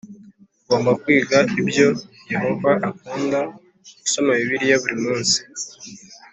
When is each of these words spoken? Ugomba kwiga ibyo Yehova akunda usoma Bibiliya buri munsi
Ugomba 0.59 0.91
kwiga 1.01 1.37
ibyo 1.61 1.87
Yehova 2.31 2.71
akunda 2.89 3.39
usoma 4.05 4.31
Bibiliya 4.39 4.75
buri 4.81 4.95
munsi 5.03 5.37